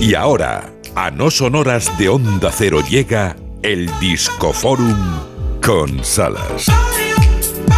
[0.00, 4.96] Y ahora, a no sonoras de Onda Cero llega el Discoforum
[5.62, 6.66] con Salas.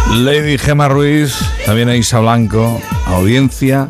[0.09, 3.89] Lady Gemma Ruiz, también a Isa Blanco, audiencia,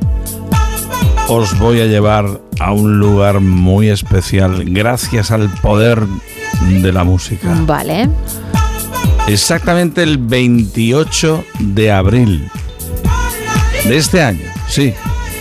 [1.28, 6.04] os voy a llevar a un lugar muy especial gracias al poder
[6.82, 7.56] de la música.
[7.68, 8.10] Vale.
[9.28, 12.50] Exactamente el 28 de abril
[13.86, 14.92] de este año, sí.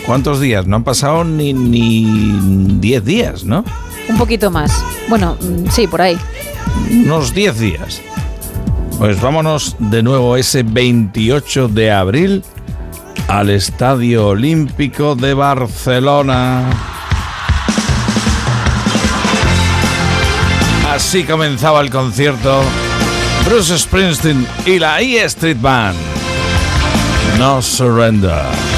[0.07, 0.67] ¿Cuántos días?
[0.67, 3.65] No han pasado ni, ni 10 días, ¿no?
[4.09, 4.85] Un poquito más.
[5.09, 6.19] Bueno, mm, sí, por ahí.
[6.91, 8.03] Unos 10 días.
[8.99, 12.45] Pues vámonos de nuevo ese 28 de abril
[13.29, 16.71] al Estadio Olímpico de Barcelona.
[20.89, 22.63] Así comenzaba el concierto.
[23.47, 25.97] Bruce Springsteen y la E Street Band.
[27.39, 28.72] No Surrender.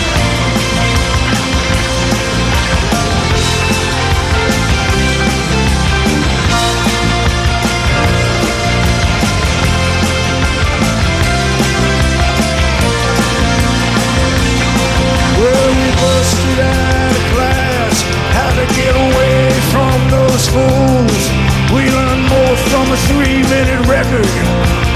[21.74, 24.30] We learned more from a three-minute record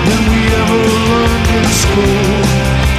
[0.06, 2.30] than we ever learned in school.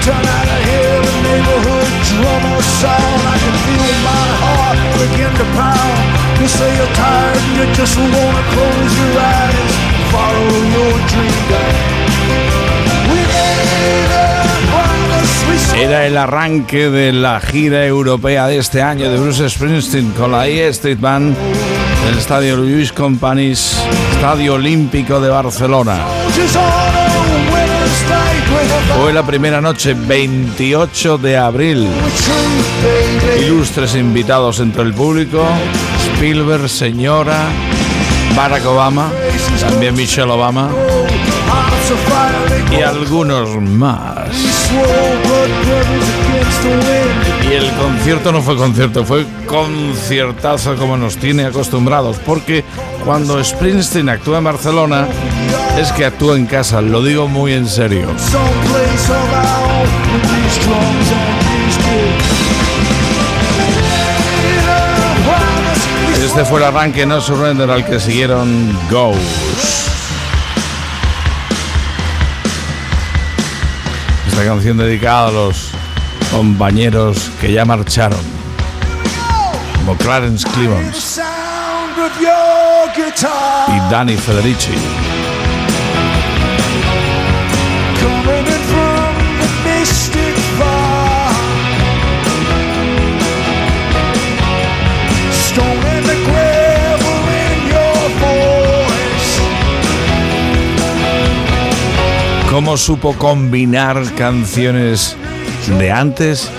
[0.03, 3.21] Turn out of hell, a neighborhood drummer sound.
[3.23, 5.99] I can feel my heart begin to pound.
[6.43, 9.71] You say you're tired and you just wanna close your eyes,
[10.11, 11.29] follow your dream
[15.75, 20.47] Era el arranque de la gira europea de este año de Bruce Springsteen con la
[20.47, 21.35] E Street Band
[22.05, 23.77] del Estadio Luis Companys,
[24.11, 25.97] Estadio Olímpico de Barcelona.
[29.01, 31.87] Fue la primera noche, 28 de abril.
[33.39, 35.45] Ilustres invitados entre el público,
[36.15, 37.47] Spielberg, señora,
[38.35, 39.11] Barack Obama,
[39.59, 40.69] también Michelle Obama
[42.71, 44.29] y algunos más.
[47.49, 52.63] Y el concierto no fue concierto, fue conciertazo como nos tiene acostumbrados, porque
[53.03, 55.07] cuando Springsteen actúa en Barcelona
[55.79, 58.07] es que actúa en casa, lo digo muy en serio.
[66.23, 69.19] Este fue el arranque No Surrender al que siguieron Ghost.
[74.27, 75.71] Esta canción dedicada a los
[76.39, 78.17] compañeros que ya marcharon,
[79.75, 81.19] como Clarence Clemons
[83.67, 84.71] y Danny Federici.
[102.49, 105.15] cómo supo combinar canciones
[105.67, 106.49] de antes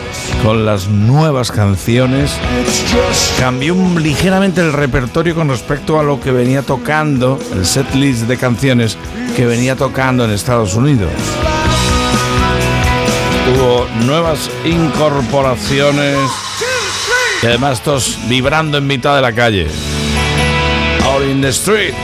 [0.43, 2.33] con las nuevas canciones.
[3.38, 8.37] Cambió ligeramente el repertorio con respecto a lo que venía tocando, el set list de
[8.37, 8.97] canciones
[9.37, 11.11] que venía tocando en Estados Unidos.
[13.47, 16.19] Tuvo nuevas incorporaciones
[17.43, 19.67] y además estos vibrando en mitad de la calle.
[21.05, 21.94] Out in the street.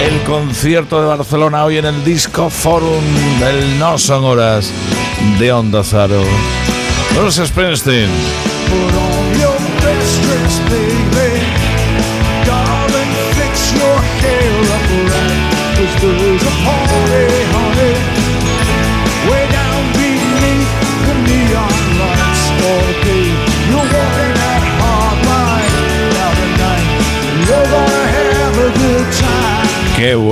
[0.00, 3.02] El concierto de Barcelona hoy en el Disco Forum
[3.40, 4.70] del No Son Horas
[5.38, 6.22] de Onda Zaro.
[7.30, 8.10] Springsteen.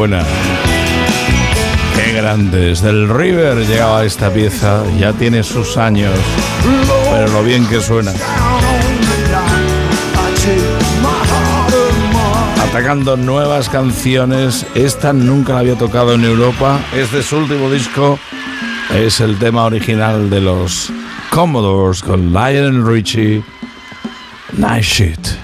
[0.08, 0.22] Buena.
[1.96, 2.58] Qué grande.
[2.58, 4.82] Desde el River llegaba esta pieza.
[4.98, 6.12] Ya tiene sus años.
[7.10, 8.12] Pero lo bien que suena.
[12.68, 14.66] Atacando nuevas canciones.
[14.74, 16.80] Esta nunca la había tocado en Europa.
[16.94, 18.18] Es de su último disco.
[18.94, 20.92] Es el tema original de los
[21.30, 23.42] Commodores con Lionel Richie.
[24.58, 25.43] Nice shit.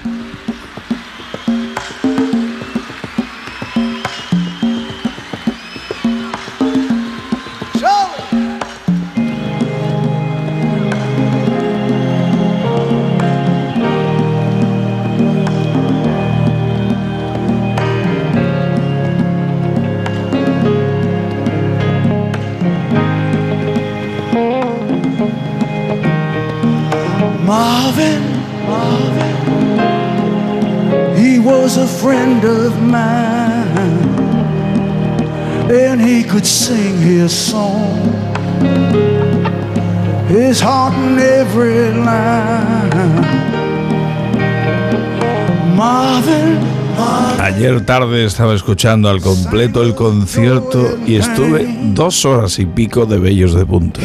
[27.91, 28.23] Marvin,
[28.67, 29.43] Marvin,
[31.77, 34.07] a friend of mine,
[35.69, 37.99] and he could sing his song,
[40.29, 43.25] his heart in every line.
[45.75, 46.61] Marvin,
[46.95, 47.41] Marvin.
[47.41, 53.19] Ayer tarde estaba escuchando al completo el concierto y estuve dos horas y pico de
[53.19, 53.99] bellos de punta.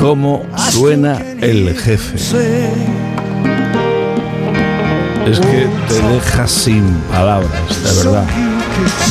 [0.00, 2.16] ¿Cómo suena el jefe?
[5.26, 8.24] Es que te deja sin palabras, de verdad.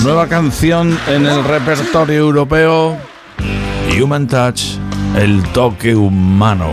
[0.04, 2.98] Nueva canción en el repertorio europeo.
[4.01, 4.78] Human Touch,
[5.18, 6.72] el toque humano.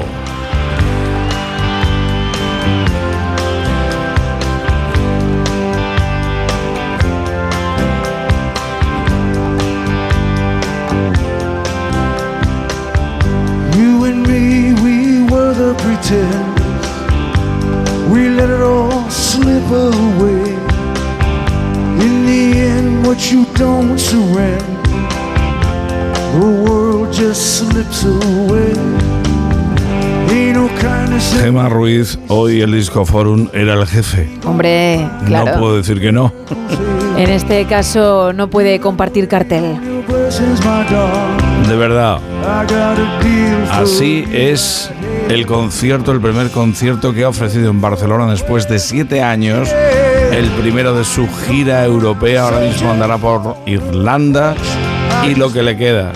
[16.15, 18.11] Pretenders.
[18.11, 20.55] We let it all slip away.
[22.05, 24.65] In the end, what you don't surrender,
[26.33, 28.75] the world just slips away.
[31.41, 34.29] Gema Ruiz, hoy el Disco Forum era el jefe.
[34.45, 35.53] Hombre, claro.
[35.53, 36.33] No puedo decir que no.
[37.17, 39.79] En este caso no puede compartir cartel.
[41.69, 42.19] De verdad.
[43.71, 44.91] Así es
[45.29, 49.69] el concierto, el primer concierto que ha ofrecido en Barcelona después de siete años.
[50.33, 52.45] El primero de su gira europea.
[52.45, 54.55] Ahora mismo andará por Irlanda
[55.27, 56.13] y lo que le queda.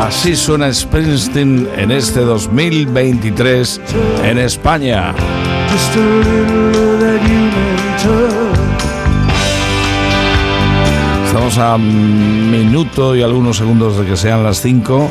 [0.00, 3.80] Así suena Springsteen en este 2023
[4.24, 5.14] en España.
[11.58, 15.10] A minuto y algunos segundos de que sean las 5.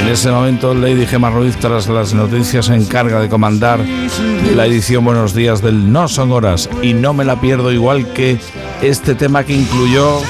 [0.00, 3.80] En ese momento, Lady Gemma Ruiz, tras las noticias, se encarga de comandar
[4.54, 6.70] la edición Buenos Días del No Son Horas.
[6.82, 8.38] Y no me la pierdo, igual que
[8.80, 10.20] este tema que incluyó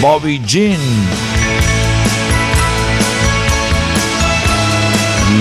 [0.00, 0.80] Bobby Jean.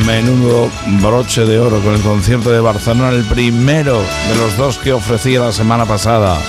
[0.06, 0.69] Menudo
[1.01, 5.39] broche de oro con el concierto de Barcelona, el primero de los dos que ofrecía
[5.39, 6.39] la semana pasada.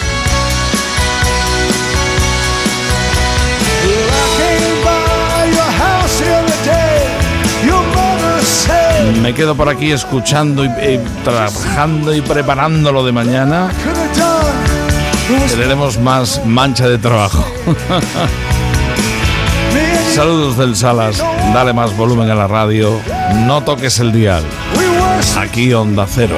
[9.23, 10.71] Me quedo por aquí escuchando y,
[11.25, 13.69] trabajando y preparando lo de mañana.
[15.49, 17.45] Tendremos más mancha de trabajo.
[20.15, 21.23] Saludos del Salas.
[21.53, 23.01] Dale más volumen a la radio.
[23.47, 24.43] No toques el dial.
[25.37, 26.37] Aquí Onda Cero.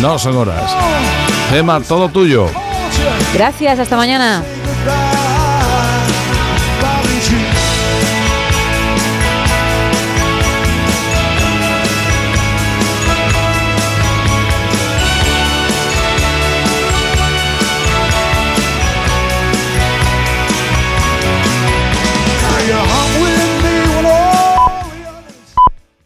[0.00, 0.70] No son horas.
[1.50, 2.46] Gema, todo tuyo.
[3.34, 4.42] Gracias, hasta mañana.